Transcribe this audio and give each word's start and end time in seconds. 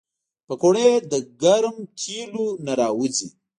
پکورې 0.47 0.89
له 1.11 1.17
ګرم 1.41 1.77
تیلو 1.99 2.45
نه 2.65 2.73
راوځي 2.79 3.27